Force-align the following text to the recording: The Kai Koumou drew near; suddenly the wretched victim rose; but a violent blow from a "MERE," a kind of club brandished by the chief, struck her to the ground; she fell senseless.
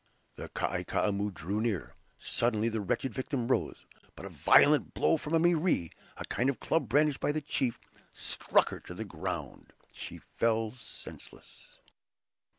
The 0.35 0.49
Kai 0.49 0.83
Koumou 0.83 1.31
drew 1.31 1.61
near; 1.61 1.93
suddenly 2.17 2.69
the 2.69 2.81
wretched 2.81 3.13
victim 3.13 3.47
rose; 3.47 3.85
but 4.15 4.25
a 4.25 4.29
violent 4.29 4.95
blow 4.95 5.15
from 5.15 5.35
a 5.35 5.39
"MERE," 5.39 5.89
a 6.17 6.25
kind 6.25 6.49
of 6.49 6.59
club 6.59 6.89
brandished 6.89 7.19
by 7.19 7.31
the 7.31 7.39
chief, 7.39 7.79
struck 8.11 8.69
her 8.69 8.79
to 8.79 8.95
the 8.95 9.05
ground; 9.05 9.73
she 9.93 10.17
fell 10.17 10.71
senseless. 10.71 11.77